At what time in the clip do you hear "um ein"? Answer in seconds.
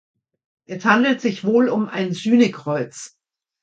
1.69-2.11